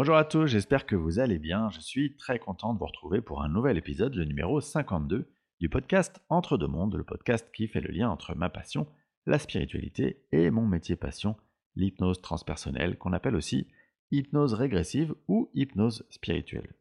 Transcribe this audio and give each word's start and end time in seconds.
Bonjour 0.00 0.14
à 0.14 0.24
tous, 0.24 0.46
j'espère 0.46 0.86
que 0.86 0.94
vous 0.94 1.18
allez 1.18 1.40
bien. 1.40 1.70
Je 1.70 1.80
suis 1.80 2.14
très 2.14 2.38
content 2.38 2.72
de 2.72 2.78
vous 2.78 2.86
retrouver 2.86 3.20
pour 3.20 3.42
un 3.42 3.48
nouvel 3.48 3.76
épisode, 3.76 4.14
le 4.14 4.24
numéro 4.24 4.60
52 4.60 5.28
du 5.58 5.68
podcast 5.68 6.22
Entre 6.28 6.56
deux 6.56 6.68
mondes, 6.68 6.94
le 6.94 7.02
podcast 7.02 7.50
qui 7.52 7.66
fait 7.66 7.80
le 7.80 7.90
lien 7.90 8.08
entre 8.08 8.36
ma 8.36 8.48
passion, 8.48 8.86
la 9.26 9.40
spiritualité, 9.40 10.24
et 10.30 10.52
mon 10.52 10.68
métier 10.68 10.94
passion, 10.94 11.34
l'hypnose 11.74 12.22
transpersonnelle, 12.22 12.96
qu'on 12.96 13.12
appelle 13.12 13.34
aussi 13.34 13.66
hypnose 14.12 14.54
régressive 14.54 15.16
ou 15.26 15.50
hypnose 15.52 16.06
spirituelle. 16.10 16.76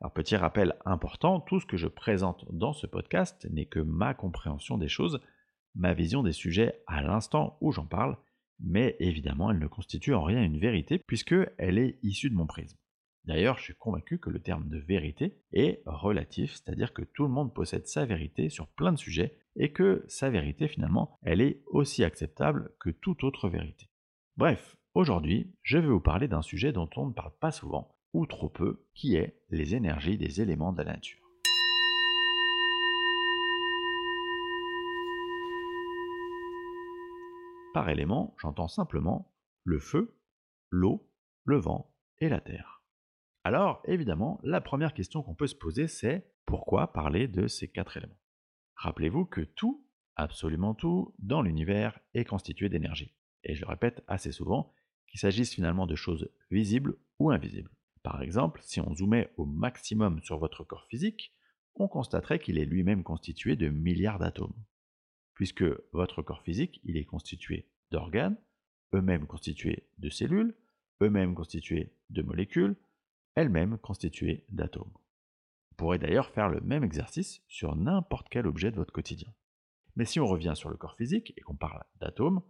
Alors 0.00 0.12
petit 0.12 0.36
rappel 0.36 0.76
important, 0.84 1.40
tout 1.40 1.58
ce 1.58 1.66
que 1.66 1.76
je 1.76 1.88
présente 1.88 2.44
dans 2.52 2.72
ce 2.72 2.86
podcast 2.86 3.48
n'est 3.50 3.66
que 3.66 3.80
ma 3.80 4.14
compréhension 4.14 4.78
des 4.78 4.86
choses, 4.86 5.20
ma 5.74 5.92
vision 5.92 6.22
des 6.22 6.30
sujets 6.30 6.84
à 6.86 7.02
l'instant 7.02 7.58
où 7.60 7.72
j'en 7.72 7.86
parle, 7.86 8.16
mais 8.60 8.96
évidemment 9.00 9.50
elle 9.50 9.58
ne 9.58 9.66
constitue 9.66 10.14
en 10.14 10.22
rien 10.22 10.42
une 10.42 10.58
vérité 10.58 10.98
puisque 10.98 11.34
elle 11.58 11.78
est 11.78 11.98
issue 12.02 12.30
de 12.30 12.36
mon 12.36 12.46
prisme. 12.46 12.78
D'ailleurs, 13.26 13.58
je 13.58 13.64
suis 13.64 13.74
convaincu 13.74 14.18
que 14.18 14.30
le 14.30 14.40
terme 14.40 14.68
de 14.68 14.78
vérité 14.78 15.36
est 15.52 15.82
relatif, 15.84 16.52
c'est-à-dire 16.54 16.92
que 16.92 17.02
tout 17.02 17.24
le 17.24 17.28
monde 17.28 17.52
possède 17.52 17.88
sa 17.88 18.06
vérité 18.06 18.48
sur 18.48 18.68
plein 18.68 18.92
de 18.92 18.98
sujets 18.98 19.36
et 19.56 19.72
que 19.72 20.04
sa 20.06 20.30
vérité 20.30 20.68
finalement, 20.68 21.18
elle 21.22 21.40
est 21.40 21.62
aussi 21.66 22.04
acceptable 22.04 22.70
que 22.78 22.90
toute 22.90 23.24
autre 23.24 23.48
vérité. 23.48 23.88
Bref, 24.36 24.76
aujourd'hui, 24.94 25.52
je 25.62 25.78
vais 25.78 25.88
vous 25.88 26.00
parler 26.00 26.28
d'un 26.28 26.42
sujet 26.42 26.72
dont 26.72 26.88
on 26.96 27.06
ne 27.06 27.12
parle 27.12 27.32
pas 27.40 27.50
souvent, 27.50 27.96
ou 28.12 28.26
trop 28.26 28.48
peu, 28.48 28.86
qui 28.94 29.16
est 29.16 29.40
les 29.50 29.74
énergies 29.74 30.18
des 30.18 30.40
éléments 30.40 30.72
de 30.72 30.82
la 30.82 30.92
nature. 30.92 31.25
Par 37.76 37.90
élément, 37.90 38.34
j'entends 38.40 38.68
simplement 38.68 39.34
le 39.64 39.78
feu, 39.78 40.18
l'eau, 40.70 41.12
le 41.44 41.58
vent 41.58 41.94
et 42.20 42.30
la 42.30 42.40
terre. 42.40 42.82
Alors, 43.44 43.82
évidemment, 43.84 44.40
la 44.44 44.62
première 44.62 44.94
question 44.94 45.22
qu'on 45.22 45.34
peut 45.34 45.46
se 45.46 45.54
poser, 45.54 45.86
c'est 45.86 46.32
pourquoi 46.46 46.94
parler 46.94 47.28
de 47.28 47.46
ces 47.48 47.68
quatre 47.68 47.98
éléments? 47.98 48.16
Rappelez-vous 48.76 49.26
que 49.26 49.42
tout, 49.42 49.86
absolument 50.14 50.74
tout, 50.74 51.14
dans 51.18 51.42
l'univers 51.42 52.00
est 52.14 52.24
constitué 52.24 52.70
d'énergie. 52.70 53.14
Et 53.44 53.54
je 53.54 53.60
le 53.60 53.68
répète 53.68 54.02
assez 54.08 54.32
souvent, 54.32 54.72
qu'il 55.06 55.20
s'agisse 55.20 55.52
finalement 55.52 55.86
de 55.86 55.96
choses 55.96 56.30
visibles 56.50 56.96
ou 57.18 57.30
invisibles. 57.30 57.76
Par 58.02 58.22
exemple, 58.22 58.62
si 58.62 58.80
on 58.80 58.94
zoomait 58.94 59.34
au 59.36 59.44
maximum 59.44 60.22
sur 60.22 60.38
votre 60.38 60.64
corps 60.64 60.86
physique, 60.88 61.34
on 61.74 61.88
constaterait 61.88 62.38
qu'il 62.38 62.58
est 62.58 62.64
lui-même 62.64 63.02
constitué 63.02 63.54
de 63.54 63.68
milliards 63.68 64.18
d'atomes. 64.18 64.56
Puisque 65.36 65.64
votre 65.92 66.22
corps 66.22 66.42
physique, 66.42 66.80
il 66.82 66.96
est 66.96 67.04
constitué 67.04 67.68
d'organes, 67.90 68.38
eux-mêmes 68.94 69.26
constitués 69.26 69.86
de 69.98 70.08
cellules, 70.08 70.56
eux-mêmes 71.02 71.34
constitués 71.34 71.92
de 72.08 72.22
molécules, 72.22 72.74
elles-mêmes 73.34 73.76
constituées 73.76 74.44
d'atomes. 74.48 74.92
Vous 74.92 75.76
pourrez 75.76 75.98
d'ailleurs 75.98 76.30
faire 76.30 76.48
le 76.48 76.60
même 76.62 76.84
exercice 76.84 77.42
sur 77.48 77.76
n'importe 77.76 78.28
quel 78.30 78.46
objet 78.46 78.70
de 78.70 78.76
votre 78.76 78.94
quotidien. 78.94 79.32
Mais 79.94 80.06
si 80.06 80.20
on 80.20 80.26
revient 80.26 80.54
sur 80.56 80.70
le 80.70 80.78
corps 80.78 80.96
physique 80.96 81.34
et 81.36 81.42
qu'on 81.42 81.54
parle 81.54 81.84
d'atomes, 82.00 82.40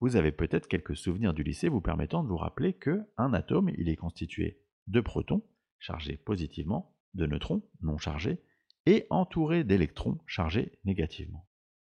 vous 0.00 0.16
avez 0.16 0.32
peut-être 0.32 0.68
quelques 0.68 0.96
souvenirs 0.96 1.32
du 1.32 1.42
lycée 1.42 1.70
vous 1.70 1.80
permettant 1.80 2.22
de 2.22 2.28
vous 2.28 2.36
rappeler 2.36 2.74
que 2.74 3.06
un 3.16 3.32
atome, 3.32 3.70
il 3.78 3.88
est 3.88 3.96
constitué 3.96 4.60
de 4.86 5.00
protons, 5.00 5.42
chargés 5.78 6.18
positivement, 6.18 6.94
de 7.14 7.24
neutrons, 7.24 7.62
non 7.80 7.96
chargés, 7.96 8.38
et 8.84 9.06
entourés 9.08 9.64
d'électrons 9.64 10.18
chargés 10.26 10.78
négativement. 10.84 11.48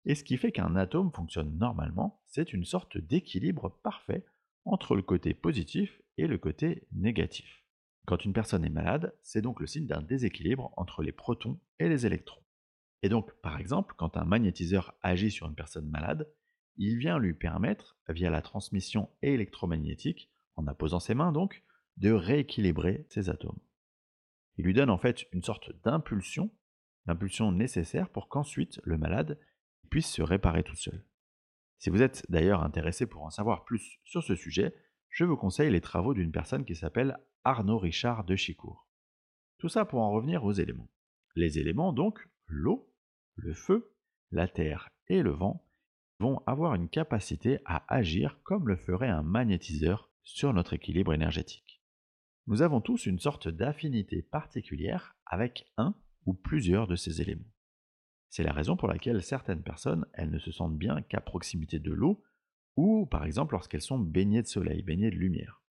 Et 0.04 0.14
ce 0.14 0.25
qui 0.25 0.36
fait 0.36 0.53
qu'un 0.53 0.76
atome 0.76 1.12
fonctionne 1.12 1.59
normalement, 1.59 2.22
c'est 2.26 2.53
une 2.53 2.64
sorte 2.64 2.98
d'équilibre 2.98 3.78
parfait 3.82 4.25
entre 4.64 4.94
le 4.94 5.03
côté 5.03 5.34
positif 5.34 6.00
et 6.16 6.26
le 6.26 6.38
côté 6.38 6.86
négatif. 6.92 7.64
Quand 8.06 8.25
une 8.25 8.32
personne 8.32 8.64
est 8.64 8.70
malade, 8.70 9.14
c'est 9.22 9.42
donc 9.42 9.60
le 9.60 9.66
signe 9.66 9.87
d'un 9.87 10.03
déséquilibre 10.03 10.72
entre 10.76 11.03
les 11.03 11.12
protons 11.12 11.60
et 11.78 11.88
les 11.88 12.06
électrons. 12.06 12.42
Et 13.03 13.08
donc, 13.08 13.32
par 13.42 13.60
exemple, 13.60 13.94
quand 13.97 14.16
un 14.16 14.25
magnétiseur 14.25 14.94
agit 15.03 15.31
sur 15.31 15.47
une 15.47 15.54
personne 15.54 15.88
malade, 15.88 16.26
il 16.76 16.97
vient 16.97 17.19
lui 17.19 17.34
permettre, 17.34 17.98
via 18.08 18.31
la 18.31 18.42
transmission 18.42 19.10
électromagnétique, 19.22 20.31
en 20.56 20.66
apposant 20.66 21.00
ses 21.00 21.14
mains 21.14 21.32
donc, 21.32 21.62
de 21.97 22.10
rééquilibrer 22.12 23.06
ces 23.10 23.28
atomes. 23.31 23.58
Il 24.56 24.64
lui 24.64 24.75
donne 24.75 24.91
en 24.91 24.98
fait 24.98 25.26
une 25.32 25.42
sorte 25.42 25.70
d'impulsion, 25.84 26.50
l'impulsion 27.06 27.53
nécessaire 27.53 28.08
pour 28.10 28.28
qu'ensuite 28.28 28.81
le 28.84 28.98
malade 28.98 29.38
puisse 29.88 30.10
se 30.10 30.22
réparer 30.22 30.62
tout 30.62 30.76
seul. 30.76 31.04
Si 31.78 31.91
vous 31.91 32.03
êtes 32.03 32.26
d'ailleurs 32.28 32.62
intéressé 32.62 33.06
pour 33.06 33.22
en 33.22 33.31
savoir 33.31 33.65
plus 33.65 33.99
sur 34.04 34.22
ce 34.22 34.34
sujet, 34.34 34.75
je 35.10 35.25
vous 35.25 35.37
conseille 35.37 35.71
les 35.71 35.81
travaux 35.81 36.15
d'une 36.15 36.32
personne 36.32 36.65
qui 36.65 36.75
s'appelle 36.75 37.19
Arnaud 37.44 37.78
Richard 37.78 38.25
de 38.25 38.37
Chicourt. 38.37 38.88
Tout 39.59 39.69
ça 39.69 39.84
pour 39.84 40.00
en 40.00 40.10
revenir 40.10 40.44
aux 40.44 40.53
éléments. 40.53 40.91
Les 41.34 41.59
éléments 41.59 41.93
donc, 41.93 42.28
l'eau, 42.47 42.93
le 43.37 43.54
feu, 43.54 43.94
la 44.31 44.49
terre 44.49 44.91
et 45.06 45.22
le 45.22 45.31
vent, 45.31 45.65
vont 46.19 46.43
avoir 46.47 46.75
une 46.75 46.88
capacité 46.88 47.60
à 47.65 47.84
agir 47.93 48.41
comme 48.43 48.69
le 48.69 48.76
ferait 48.76 49.09
un 49.09 49.22
magnétiseur 49.22 50.10
sur 50.25 50.53
notre 50.53 50.75
équilibre 50.75 51.15
énergétique 51.15 51.78
nous 52.49 52.62
avons 52.62 52.81
tous 52.81 53.05
une 53.05 53.19
sorte 53.19 53.47
d'affinité 53.49 54.22
particulière 54.22 55.15
avec 55.26 55.70
un 55.76 55.94
ou 56.25 56.32
plusieurs 56.32 56.87
de 56.87 56.97
ces 56.97 57.20
éléments. 57.20 57.53
C'est 58.31 58.43
la 58.43 58.53
raison 58.53 58.77
pour 58.77 58.89
laquelle 58.89 59.22
certaines 59.22 59.62
personnes, 59.62 60.06
elles 60.12 60.31
ne 60.31 60.39
se 60.39 60.53
sentent 60.53 60.77
bien 60.77 61.03
qu'à 61.03 61.21
proximité 61.21 61.78
de 61.78 61.93
l'eau, 61.93 62.22
ou 62.77 63.06
par 63.06 63.25
exemple 63.25 63.55
lorsqu'elles 63.55 63.83
sont 63.83 63.99
baignées 63.99 64.43
de 64.43 64.47
soleil, 64.47 64.83
baignées 64.83 65.11
de 65.11 65.16
lumière. 65.16 65.62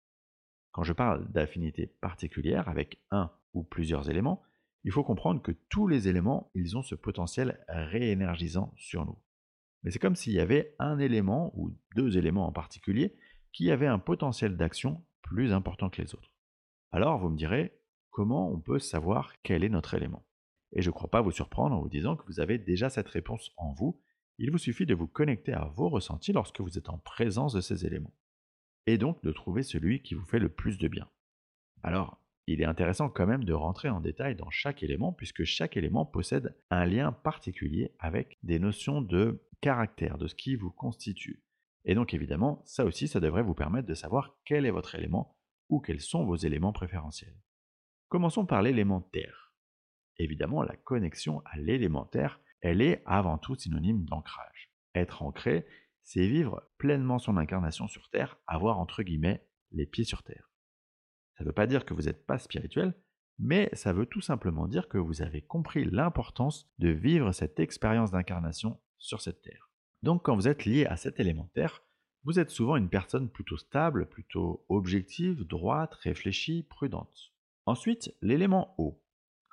Quand 0.71 0.83
je 0.83 0.93
parle 0.93 1.31
d'affinité 1.31 1.87
particulière 1.87 2.67
avec 2.67 2.99
un 3.11 3.31
ou 3.53 3.63
plusieurs 3.63 4.09
éléments, 4.09 4.43
il 4.83 4.91
faut 4.91 5.03
comprendre 5.03 5.41
que 5.41 5.51
tous 5.69 5.87
les 5.87 6.07
éléments, 6.07 6.51
ils 6.53 6.77
ont 6.77 6.83
ce 6.83 6.95
potentiel 6.95 7.63
réénergisant 7.67 8.73
sur 8.77 9.05
nous. 9.05 9.17
Mais 9.83 9.91
c'est 9.91 9.99
comme 9.99 10.15
s'il 10.15 10.33
y 10.33 10.39
avait 10.39 10.75
un 10.79 10.99
élément, 10.99 11.51
ou 11.55 11.75
deux 11.95 12.17
éléments 12.17 12.47
en 12.47 12.51
particulier, 12.51 13.15
qui 13.53 13.71
avaient 13.71 13.87
un 13.87 13.99
potentiel 13.99 14.57
d'action 14.57 15.03
plus 15.21 15.53
important 15.53 15.89
que 15.89 16.01
les 16.01 16.13
autres. 16.13 16.31
Alors 16.91 17.19
vous 17.19 17.29
me 17.29 17.37
direz, 17.37 17.79
comment 18.11 18.51
on 18.51 18.59
peut 18.59 18.79
savoir 18.79 19.33
quel 19.43 19.63
est 19.63 19.69
notre 19.69 19.93
élément? 19.93 20.25
Et 20.73 20.81
je 20.81 20.89
ne 20.89 20.93
crois 20.93 21.09
pas 21.09 21.21
vous 21.21 21.31
surprendre 21.31 21.75
en 21.75 21.81
vous 21.81 21.89
disant 21.89 22.15
que 22.15 22.25
vous 22.25 22.39
avez 22.39 22.57
déjà 22.57 22.89
cette 22.89 23.07
réponse 23.07 23.51
en 23.57 23.73
vous, 23.73 23.99
il 24.37 24.51
vous 24.51 24.57
suffit 24.57 24.85
de 24.85 24.93
vous 24.93 25.07
connecter 25.07 25.53
à 25.53 25.65
vos 25.65 25.89
ressentis 25.89 26.33
lorsque 26.33 26.61
vous 26.61 26.77
êtes 26.77 26.89
en 26.89 26.99
présence 26.99 27.53
de 27.53 27.61
ces 27.61 27.85
éléments. 27.85 28.13
Et 28.85 28.97
donc 28.97 29.23
de 29.23 29.31
trouver 29.31 29.63
celui 29.63 30.01
qui 30.01 30.13
vous 30.13 30.25
fait 30.25 30.39
le 30.39 30.49
plus 30.49 30.77
de 30.77 30.87
bien. 30.87 31.09
Alors, 31.83 32.21
il 32.45 32.61
est 32.61 32.65
intéressant 32.65 33.09
quand 33.09 33.27
même 33.27 33.43
de 33.43 33.53
rentrer 33.53 33.89
en 33.89 33.99
détail 33.99 34.35
dans 34.35 34.49
chaque 34.49 34.81
élément, 34.81 35.11
puisque 35.11 35.43
chaque 35.43 35.75
élément 35.75 36.05
possède 36.05 36.55
un 36.69 36.85
lien 36.85 37.11
particulier 37.11 37.93
avec 37.99 38.37
des 38.43 38.57
notions 38.57 39.01
de 39.01 39.43
caractère, 39.59 40.17
de 40.17 40.27
ce 40.27 40.35
qui 40.35 40.55
vous 40.55 40.71
constitue. 40.71 41.43
Et 41.83 41.93
donc 41.95 42.13
évidemment, 42.13 42.61
ça 42.65 42.85
aussi, 42.85 43.07
ça 43.07 43.19
devrait 43.19 43.43
vous 43.43 43.53
permettre 43.53 43.87
de 43.87 43.93
savoir 43.93 44.37
quel 44.45 44.65
est 44.65 44.71
votre 44.71 44.95
élément 44.95 45.35
ou 45.69 45.81
quels 45.81 45.99
sont 45.99 46.25
vos 46.25 46.35
éléments 46.35 46.73
préférentiels. 46.73 47.35
Commençons 48.07 48.45
par 48.45 48.61
l'élément 48.61 49.01
terre. 49.01 49.46
Évidemment, 50.19 50.63
la 50.63 50.75
connexion 50.75 51.41
à 51.45 51.57
l'élémentaire, 51.57 52.39
elle 52.61 52.81
est 52.81 53.03
avant 53.05 53.37
tout 53.37 53.55
synonyme 53.55 54.05
d'ancrage. 54.05 54.71
Être 54.95 55.21
ancré, 55.21 55.65
c'est 56.03 56.27
vivre 56.27 56.69
pleinement 56.77 57.19
son 57.19 57.37
incarnation 57.37 57.87
sur 57.87 58.09
Terre, 58.09 58.37
avoir 58.47 58.79
entre 58.79 59.03
guillemets 59.03 59.47
les 59.71 59.85
pieds 59.85 60.05
sur 60.05 60.23
Terre. 60.23 60.51
Ça 61.37 61.43
ne 61.43 61.49
veut 61.49 61.53
pas 61.53 61.67
dire 61.67 61.85
que 61.85 61.93
vous 61.93 62.03
n'êtes 62.03 62.25
pas 62.25 62.39
spirituel, 62.39 62.95
mais 63.37 63.69
ça 63.73 63.93
veut 63.93 64.07
tout 64.07 64.21
simplement 64.21 64.67
dire 64.67 64.87
que 64.87 64.97
vous 64.97 65.21
avez 65.21 65.41
compris 65.41 65.85
l'importance 65.85 66.71
de 66.79 66.89
vivre 66.89 67.31
cette 67.31 67.59
expérience 67.59 68.11
d'incarnation 68.11 68.79
sur 68.97 69.21
cette 69.21 69.41
Terre. 69.43 69.69
Donc 70.01 70.23
quand 70.23 70.35
vous 70.35 70.47
êtes 70.47 70.65
lié 70.65 70.85
à 70.85 70.97
cet 70.97 71.19
élémentaire, 71.19 71.83
vous 72.23 72.39
êtes 72.39 72.49
souvent 72.49 72.75
une 72.75 72.89
personne 72.89 73.29
plutôt 73.29 73.57
stable, 73.57 74.07
plutôt 74.09 74.65
objective, 74.69 75.43
droite, 75.43 75.93
réfléchie, 75.95 76.63
prudente. 76.63 77.31
Ensuite, 77.65 78.15
l'élément 78.21 78.73
eau. 78.77 79.01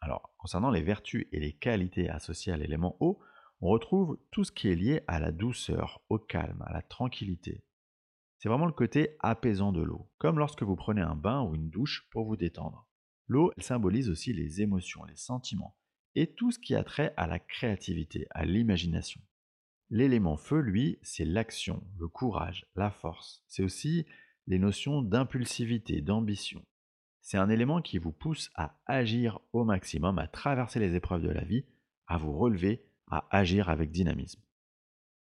Alors, 0.05 0.35
concernant 0.37 0.71
les 0.71 0.83
vertus 0.83 1.27
et 1.33 1.41
les 1.41 1.55
qualités 1.55 2.11
associées 2.11 2.53
à 2.53 2.59
l'élément 2.59 2.99
eau, 3.01 3.21
on 3.63 3.69
retrouve 3.69 4.19
tout 4.31 4.45
ce 4.45 4.53
qui 4.53 4.69
est 4.69 4.75
lié 4.75 5.01
à 5.07 5.19
la 5.19 5.33
douceur, 5.33 6.03
au 6.11 6.19
calme, 6.19 6.63
à 6.67 6.75
la 6.75 6.83
tranquillité. 6.83 7.65
C'est 8.37 8.51
vraiment 8.51 8.67
le 8.67 8.73
côté 8.73 9.17
apaisant 9.21 9.73
de 9.73 9.81
l'eau, 9.81 10.11
comme 10.19 10.39
lorsque 10.39 10.63
vous 10.63 10.77
prenez 10.77 11.01
un 11.01 11.15
bain 11.15 11.41
ou 11.41 11.55
une 11.55 11.71
douche 11.71 12.07
pour 12.11 12.27
vous 12.27 12.37
détendre. 12.37 12.87
L'eau 13.29 13.51
symbolise 13.57 14.11
aussi 14.11 14.35
les 14.35 14.61
émotions, 14.61 15.05
les 15.05 15.17
sentiments, 15.17 15.79
et 16.15 16.35
tout 16.35 16.51
ce 16.51 16.59
qui 16.59 16.75
a 16.75 16.85
trait 16.85 17.15
à 17.17 17.27
la 17.27 17.39
créativité, 17.39 18.27
à 18.33 18.45
l'imagination. 18.45 19.23
L'élément 19.89 20.37
feu, 20.37 20.61
lui, 20.61 20.99
c'est 21.01 21.25
l'action, 21.25 21.83
le 21.99 22.09
courage, 22.09 22.67
la 22.77 22.91
force. 22.91 23.43
C'est 23.49 23.63
aussi 23.63 24.05
les 24.49 24.59
notions 24.59 25.01
d'impulsivité, 25.01 26.03
d'ambition. 26.03 26.63
C'est 27.25 27.39
un 27.39 27.49
élément 27.49 27.81
qui 27.81 27.97
vous 27.97 28.13
pousse 28.13 28.51
à 28.55 28.77
agir 28.85 29.41
au 29.55 29.65
maximum, 29.65 30.19
à 30.19 30.29
traverser 30.29 30.79
les 30.79 30.95
épreuves 30.95 31.23
de 31.23 31.31
la 31.31 31.43
vie, 31.43 31.65
à 32.07 32.19
vous 32.19 32.37
relever, 32.37 32.85
à 33.11 33.27
agir 33.31 33.71
avec 33.71 33.91
dynamisme. 33.91 34.43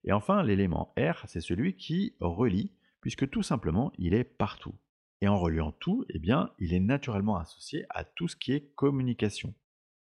Et 0.05 0.13
enfin, 0.13 0.43
l'élément 0.43 0.93
R, 0.99 1.25
c'est 1.27 1.41
celui 1.41 1.75
qui 1.75 2.15
relie, 2.21 2.71
puisque 3.01 3.31
tout 3.31 3.43
simplement, 3.43 3.93
il 3.97 4.13
est 4.13 4.25
partout. 4.25 4.75
Et 5.23 5.29
en 5.29 5.39
reliant 5.39 5.73
tout, 5.73 6.05
eh 6.11 6.19
bien, 6.19 6.53
il 6.59 6.75
est 6.75 6.81
naturellement 6.81 7.39
associé 7.39 7.87
à 7.89 8.05
tout 8.05 8.29
ce 8.29 8.37
qui 8.37 8.53
est 8.53 8.75
communication. 8.75 9.55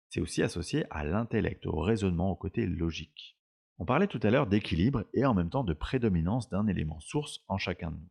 C'est 0.10 0.20
aussi 0.20 0.42
associé 0.42 0.86
à 0.90 1.04
l'intellect, 1.04 1.68
au 1.68 1.80
raisonnement, 1.80 2.32
au 2.32 2.36
côté 2.36 2.66
logique. 2.66 3.38
On 3.78 3.86
parlait 3.86 4.08
tout 4.08 4.20
à 4.24 4.32
l'heure 4.32 4.48
d'équilibre 4.48 5.06
et 5.14 5.28
en 5.28 5.36
même 5.36 5.52
temps 5.52 5.64
de 5.64 5.74
prédominance 5.74 6.50
d'un 6.50 6.66
élément 6.66 7.00
source 7.02 7.44
en 7.48 7.60
chacun 7.60 7.92
de 7.92 7.98
nous. 7.98 8.10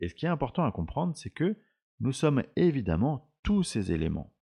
Et 0.00 0.08
ce 0.08 0.14
qui 0.14 0.24
est 0.24 0.30
important 0.30 0.64
à 0.64 0.72
comprendre, 0.72 1.14
c'est 1.14 1.28
que 1.28 1.58
nous 2.02 2.12
sommes 2.12 2.42
évidemment 2.56 3.32
tous 3.44 3.62
ces 3.62 3.92
éléments. 3.92 4.34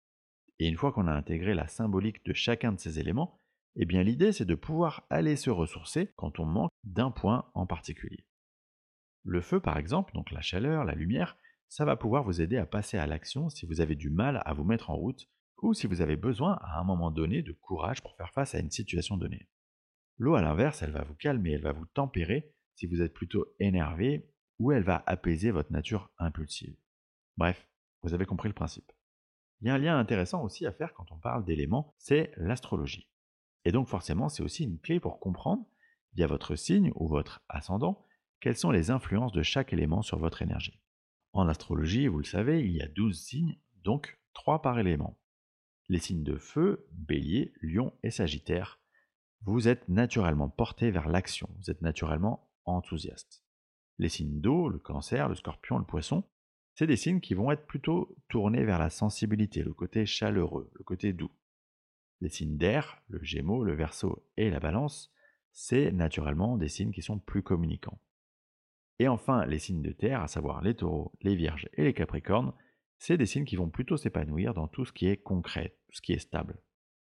Et 0.59 0.67
une 0.67 0.79
fois 0.79 0.93
qu'on 0.93 1.07
a 1.07 1.13
intégré 1.13 1.53
la 1.53 1.69
symbolique 1.69 2.25
de 2.25 2.33
chacun 2.33 2.73
de 2.73 2.81
ces 2.81 2.99
éléments, 2.99 3.39
eh 3.77 3.85
bien 3.85 4.03
l'idée 4.03 4.33
c'est 4.33 4.47
de 4.47 4.55
pouvoir 4.55 5.07
aller 5.11 5.37
se 5.37 5.51
ressourcer 5.51 6.11
quand 6.17 6.41
on 6.41 6.47
manque 6.47 6.71
d'un 6.85 7.11
point 7.11 7.51
en 7.53 7.67
particulier. 7.67 8.25
Le 9.25 9.43
feu 9.43 9.61
par 9.61 9.77
exemple, 9.77 10.15
donc 10.15 10.31
la 10.31 10.41
chaleur, 10.41 10.85
la 10.85 10.95
lumière, 10.95 11.37
ça 11.69 11.85
va 11.85 11.97
pouvoir 11.97 12.25
vous 12.25 12.41
aider 12.41 12.57
à 12.57 12.65
passer 12.65 12.97
à 12.97 13.07
l'action 13.07 13.51
si 13.51 13.67
vous 13.67 13.83
avez 13.83 13.95
du 13.95 14.09
mal 14.09 14.43
à 14.47 14.55
vous 14.55 14.65
mettre 14.65 14.89
en 14.89 14.97
route 14.97 15.29
ou 15.61 15.75
si 15.75 15.87
vous 15.87 16.01
avez 16.01 16.17
besoin 16.17 16.59
à 16.63 16.81
un 16.81 16.85
moment 16.85 17.11
donné 17.11 17.43
de 17.43 17.53
courage 17.53 18.01
pour 18.01 18.17
faire 18.17 18.33
face 18.33 18.55
à 18.55 18.59
une 18.59 18.71
situation 18.71 19.19
donnée. 19.19 19.51
L'eau 20.17 20.35
à 20.35 20.41
l'inverse, 20.41 20.81
elle 20.83 20.93
va 20.93 21.05
vous 21.05 21.15
calmer, 21.15 21.53
elle 21.53 21.63
va 21.63 21.73
vous 21.73 21.87
tempérer 21.93 22.55
si 22.77 22.87
vous 22.87 23.03
êtes 23.03 23.13
plutôt 23.13 23.55
énervé 23.59 24.31
ou 24.59 24.73
elle 24.73 24.83
va 24.83 25.05
apaiser 25.07 25.51
votre 25.51 25.73
nature 25.73 26.11
impulsive. 26.17 26.75
Bref, 27.37 27.69
vous 28.03 28.15
avez 28.15 28.27
compris 28.27 28.49
le 28.49 28.55
principe. 28.55 28.93
Il 29.61 29.69
y 29.69 29.71
a 29.71 29.75
un 29.75 29.79
lien 29.79 29.99
intéressant 29.99 30.43
aussi 30.43 30.67
à 30.67 30.73
faire 30.73 30.95
quand 30.95 31.13
on 31.13 31.19
parle 31.19 31.45
d'éléments, 31.45 31.95
c'est 31.99 32.33
l'astrologie. 32.37 33.09
Et 33.65 33.73
donc 33.73 33.89
forcément, 33.89 34.29
c'est 34.29 34.43
aussi 34.43 34.65
une 34.65 34.79
clé 34.79 35.01
pour 35.01 35.21
comprendre, 35.21 35.67
via 36.15 36.27
votre 36.27 36.57
signe 36.57 36.93
ou 36.95 37.09
votre 37.09 37.43
ascendant, 37.49 38.07
quelles 38.41 38.57
sont 38.57 38.71
les 38.71 38.91
influences 38.91 39.33
de 39.33 39.43
chaque 39.43 39.73
élément 39.73 40.03
sur 40.03 40.19
votre 40.19 40.43
énergie. 40.43 40.81
En 41.33 41.47
astrologie, 41.47 42.09
vous 42.09 42.19
le 42.19 42.25
savez, 42.25 42.65
il 42.65 42.73
y 42.73 42.83
a 42.83 42.89
12 42.89 43.21
signes, 43.21 43.59
donc 43.85 44.19
3 44.33 44.63
par 44.63 44.79
élément. 44.79 45.19
Les 45.89 45.99
signes 45.99 46.25
de 46.25 46.37
feu, 46.37 46.89
bélier, 46.93 47.53
lion 47.61 47.93
et 48.03 48.11
sagittaire, 48.11 48.81
vous 49.43 49.69
êtes 49.69 49.89
naturellement 49.89 50.49
porté 50.49 50.91
vers 50.91 51.09
l'action, 51.09 51.49
vous 51.59 51.71
êtes 51.71 51.83
naturellement 51.83 52.51
enthousiaste. 52.65 53.45
Les 53.99 54.09
signes 54.09 54.41
d'eau, 54.41 54.69
le 54.69 54.79
cancer, 54.79 55.29
le 55.29 55.35
scorpion, 55.35 55.79
le 55.79 55.85
poisson, 55.85 56.25
c'est 56.81 56.87
des 56.87 56.97
signes 56.97 57.21
qui 57.21 57.35
vont 57.35 57.51
être 57.51 57.67
plutôt 57.67 58.17
tournés 58.31 58.65
vers 58.65 58.79
la 58.79 58.89
sensibilité, 58.89 59.63
le 59.63 59.75
côté 59.75 60.07
chaleureux, 60.07 60.71
le 60.73 60.83
côté 60.83 61.13
doux. 61.13 61.31
Les 62.23 62.31
signes 62.31 62.57
d'air, 62.57 63.03
le 63.09 63.23
gémeaux, 63.23 63.65
le 63.65 63.75
verso 63.75 64.25
et 64.39 64.49
la 64.49 64.61
balance, 64.61 65.13
c'est 65.53 65.93
naturellement 65.93 66.57
des 66.57 66.69
signes 66.69 66.93
qui 66.93 67.03
sont 67.03 67.19
plus 67.19 67.43
communicants. 67.43 68.01
Et 68.99 69.09
enfin, 69.09 69.45
les 69.45 69.59
signes 69.59 69.83
de 69.83 69.93
terre, 69.93 70.23
à 70.23 70.27
savoir 70.27 70.63
les 70.63 70.75
taureaux, 70.75 71.13
les 71.21 71.37
vierges 71.37 71.69
et 71.75 71.85
les 71.85 71.93
capricornes, 71.93 72.55
c'est 72.97 73.19
des 73.19 73.27
signes 73.27 73.45
qui 73.45 73.57
vont 73.57 73.69
plutôt 73.69 73.99
s'épanouir 73.99 74.55
dans 74.55 74.67
tout 74.67 74.87
ce 74.87 74.95
qui 74.95 75.07
est 75.07 75.19
concret, 75.19 75.77
tout 75.91 75.97
ce 75.97 76.01
qui 76.01 76.15
est 76.15 76.19
stable. 76.19 76.63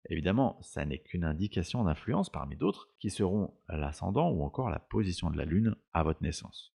Évidemment, 0.09 0.57
ça 0.63 0.83
n'est 0.83 0.97
qu'une 0.97 1.25
indication 1.25 1.83
d'influence 1.83 2.31
parmi 2.31 2.55
d'autres 2.55 2.89
qui 2.97 3.11
seront 3.11 3.53
l'ascendant 3.67 4.31
ou 4.31 4.41
encore 4.41 4.71
la 4.71 4.79
position 4.79 5.29
de 5.29 5.37
la 5.37 5.45
Lune 5.45 5.75
à 5.93 6.01
votre 6.01 6.23
naissance. 6.23 6.73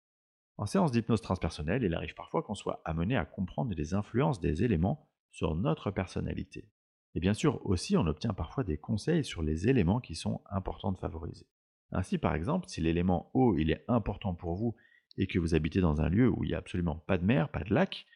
En 0.59 0.67
séance 0.67 0.93
d'hypnose 0.93 1.23
transpersonnelle, 1.23 1.83
il 1.83 1.95
arrive 1.95 2.15
parfois 2.15 2.43
qu'on 2.43 2.55
soit 2.55 2.83
amené 2.85 3.17
à 3.17 3.25
comprendre 3.25 3.75
les 3.75 3.95
influences 3.95 4.41
des 4.41 4.65
éléments 4.65 5.09
sur 5.31 5.55
notre 5.55 5.91
personnalité. 5.91 6.69
Et 7.15 7.21
bien 7.21 7.35
sûr, 7.35 7.65
aussi, 7.67 7.97
on 7.97 8.07
obtient 8.07 8.35
parfois 8.35 8.65
des 8.65 8.79
conseils 8.79 9.25
sur 9.25 9.43
les 9.43 9.69
éléments 9.69 10.01
qui 10.01 10.15
sont 10.15 10.43
importants 10.51 10.93
de 10.93 10.99
favoriser. 10.99 11.47
Ainsi, 11.91 12.17
par 12.19 12.35
exemple, 12.35 12.69
si 12.69 12.81
l'élément 12.81 13.31
eau 13.35 13.57
est 13.57 13.85
important 13.89 14.35
pour 14.35 14.55
vous 14.55 14.75
et 15.19 15.27
que 15.27 15.39
vous 15.39 15.55
habitez 15.55 15.81
dans 15.81 16.01
un 16.01 16.09
lieu 16.09 16.29
où 16.29 16.45
il 16.45 16.49
n'y 16.49 16.55
a 16.55 16.59
absolument 16.59 16.97
pas 16.97 17.19
de 17.19 17.25
mer, 17.25 17.51
pas 17.51 17.65
de 17.65 17.75
lac, 17.75 18.07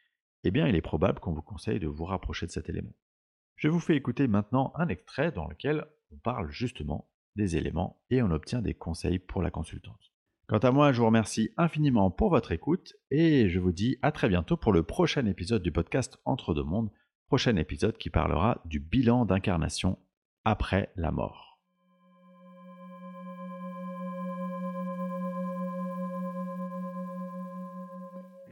eh 0.44 0.50
bien, 0.50 0.66
il 0.66 0.76
est 0.76 0.82
probable 0.82 1.20
qu'on 1.20 1.32
vous 1.32 1.42
conseille 1.42 1.80
de 1.80 1.86
vous 1.86 2.04
rapprocher 2.04 2.46
de 2.46 2.52
cet 2.52 2.68
élément. 2.68 2.94
Je 3.56 3.68
vous 3.68 3.80
fais 3.80 3.96
écouter 3.96 4.28
maintenant 4.28 4.72
un 4.76 4.88
extrait 4.88 5.32
dans 5.32 5.48
lequel 5.48 5.86
on 6.10 6.16
parle 6.16 6.50
justement 6.50 7.10
des 7.34 7.56
éléments 7.56 8.02
et 8.10 8.22
on 8.22 8.30
obtient 8.30 8.62
des 8.62 8.74
conseils 8.74 9.18
pour 9.18 9.42
la 9.42 9.50
consultante. 9.50 10.12
Quant 10.48 10.58
à 10.58 10.70
moi, 10.70 10.92
je 10.92 11.00
vous 11.00 11.06
remercie 11.06 11.50
infiniment 11.56 12.08
pour 12.08 12.30
votre 12.30 12.52
écoute 12.52 12.94
et 13.10 13.48
je 13.48 13.58
vous 13.58 13.72
dis 13.72 13.98
à 14.00 14.12
très 14.12 14.28
bientôt 14.28 14.56
pour 14.56 14.72
le 14.72 14.84
prochain 14.84 15.26
épisode 15.26 15.60
du 15.60 15.72
podcast 15.72 16.18
Entre 16.24 16.54
deux 16.54 16.62
mondes 16.62 16.92
Prochain 17.26 17.56
épisode 17.56 17.98
qui 17.98 18.10
parlera 18.10 18.62
du 18.64 18.78
bilan 18.78 19.24
d'incarnation 19.24 19.98
après 20.44 20.92
la 20.94 21.10
mort. 21.10 21.58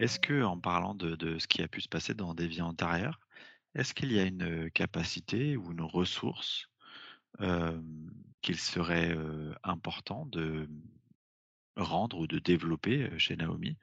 Est-ce 0.01 0.19
que, 0.19 0.43
en 0.43 0.59
parlant 0.59 0.97
de, 0.97 1.39
ce 1.39 1.47
qui 1.47 1.63
a 1.63 1.69
pu 1.69 1.81
se 1.81 1.89
passer 1.89 2.13
dans 2.13 2.35
des 2.35 2.49
vies 2.49 2.63
antérieures, 2.63 3.21
est-ce 3.77 3.95
qu'il 3.95 4.13
y 4.13 4.19
a 4.19 4.25
une 4.25 4.69
capacité 4.73 5.57
ou 5.57 5.71
une 5.71 5.83
ressource 5.83 6.69
qu'il 8.43 8.59
serait 8.59 9.17
important 9.63 10.27
de 10.27 10.69
rendre 11.77 12.19
ou 12.19 12.27
de 12.27 12.39
développer 12.39 13.19
chez 13.19 13.37
Naomi? 13.37 13.77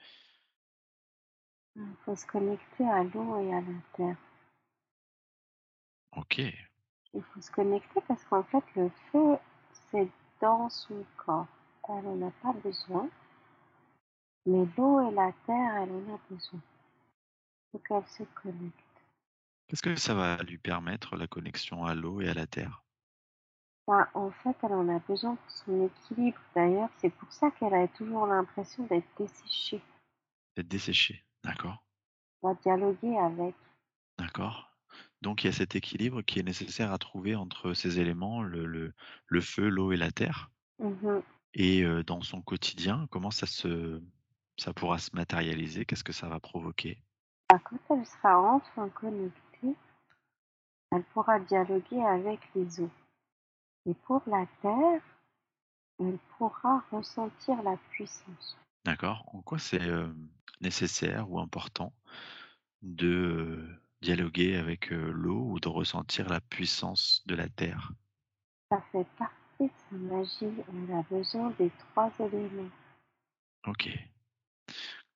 Il 1.75 1.95
faut 2.05 2.15
se 2.15 2.25
connecter 2.25 2.87
à 2.87 3.03
l'eau 3.03 3.39
et 3.39 3.53
à 3.53 3.61
la 3.61 3.81
terre. 3.95 4.17
OK. 6.17 6.39
Il 7.13 7.23
faut 7.23 7.41
se 7.41 7.51
connecter 7.51 8.01
parce 8.07 8.23
qu'en 8.25 8.43
fait, 8.43 8.63
le 8.75 8.89
feu, 9.11 9.37
c'est 9.89 10.09
dans 10.41 10.69
son 10.69 11.05
corps. 11.17 11.47
Elle 11.87 12.03
n'en 12.03 12.27
a 12.27 12.31
pas 12.31 12.53
besoin. 12.53 13.09
Mais 14.45 14.65
l'eau 14.77 15.09
et 15.09 15.13
la 15.13 15.31
terre, 15.45 15.75
elle 15.77 15.91
en 15.91 16.15
a 16.15 16.19
besoin. 16.29 16.59
Il 16.59 17.71
faut 17.71 17.79
qu'elle 17.79 18.07
se 18.07 18.23
connecte. 18.41 18.75
Qu'est-ce 19.67 19.81
que 19.81 19.95
ça 19.95 20.13
va 20.13 20.37
lui 20.43 20.57
permettre, 20.57 21.15
la 21.15 21.27
connexion 21.27 21.85
à 21.85 21.95
l'eau 21.95 22.19
et 22.21 22.27
à 22.27 22.33
la 22.33 22.47
terre? 22.47 22.80
Ben, 23.87 24.07
en 24.13 24.31
fait, 24.31 24.55
elle 24.63 24.73
en 24.73 24.87
a 24.89 24.99
besoin 24.99 25.35
pour 25.35 25.51
son 25.51 25.85
équilibre. 25.85 26.39
D'ailleurs, 26.55 26.89
c'est 26.97 27.09
pour 27.09 27.31
ça 27.31 27.51
qu'elle 27.51 27.73
a 27.73 27.87
toujours 27.87 28.27
l'impression 28.27 28.85
d'être 28.85 29.07
desséchée. 29.17 29.81
D'être 30.55 30.67
desséchée, 30.67 31.23
d'accord. 31.43 31.83
On 32.41 32.49
va 32.49 32.59
dialoguer 32.61 33.17
avec. 33.17 33.55
D'accord. 34.17 34.71
Donc 35.21 35.43
il 35.43 35.47
y 35.47 35.49
a 35.49 35.53
cet 35.53 35.75
équilibre 35.75 36.21
qui 36.21 36.39
est 36.39 36.43
nécessaire 36.43 36.91
à 36.91 36.97
trouver 36.97 37.35
entre 37.35 37.73
ces 37.73 37.99
éléments, 37.99 38.41
le, 38.41 38.65
le, 38.65 38.93
le 39.27 39.41
feu, 39.41 39.69
l'eau 39.69 39.91
et 39.91 39.97
la 39.97 40.11
terre. 40.11 40.49
Mmh 40.79 41.19
et 41.53 41.83
dans 42.05 42.21
son 42.21 42.41
quotidien, 42.41 43.07
comment 43.11 43.29
ça 43.29 43.45
se 43.45 44.01
ça 44.57 44.73
pourra 44.73 44.99
se 44.99 45.13
matérialiser? 45.15 45.85
Qu'est-ce 45.85 46.03
que 46.03 46.13
ça 46.13 46.29
va 46.29 46.39
provoquer? 46.39 47.01
Bah, 47.49 47.59
Quand 47.63 47.77
elle 47.89 48.05
sera 48.05 48.39
enfin 48.39 48.87
connectée, 48.89 49.75
elle 50.91 51.03
pourra 51.13 51.39
dialoguer 51.39 52.01
avec 52.03 52.39
les 52.55 52.81
eaux. 52.81 52.89
Et 53.85 53.93
pour 53.93 54.21
la 54.27 54.45
terre, 54.61 55.01
elle 55.99 56.19
pourra 56.37 56.83
ressentir 56.91 57.61
la 57.63 57.77
puissance. 57.89 58.57
D'accord. 58.85 59.23
En 59.33 59.41
quoi 59.41 59.59
c'est 59.59 59.81
nécessaire 60.59 61.29
ou 61.29 61.39
important 61.39 61.93
de 62.81 63.67
dialoguer 64.01 64.57
avec 64.57 64.89
l'eau 64.89 65.51
ou 65.51 65.59
de 65.59 65.67
ressentir 65.67 66.29
la 66.29 66.41
puissance 66.41 67.21
de 67.25 67.35
la 67.35 67.49
terre? 67.49 67.91
Ça 68.71 68.81
fait 68.91 69.07
partie 69.17 69.35
de 69.59 69.69
sa 69.89 69.95
magie. 69.95 70.63
Elle 70.89 70.95
a 70.95 71.03
besoin 71.09 71.51
des 71.59 71.71
trois 71.71 72.11
éléments. 72.19 72.71
Ok. 73.67 73.89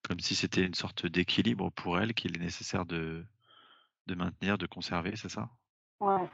Comme 0.07 0.19
si 0.19 0.36
c'était 0.36 0.63
une 0.63 0.75
sorte 0.75 1.07
d'équilibre 1.07 1.72
pour 1.72 2.00
elle 2.00 2.13
qu'il 2.13 2.36
est 2.36 2.39
nécessaire 2.39 2.86
de, 2.86 3.25
de 4.05 4.15
maintenir, 4.15 4.57
de 4.57 4.67
conserver, 4.67 5.15
c'est 5.15 5.29
ça? 5.29 5.50
Ouais. 6.00 6.29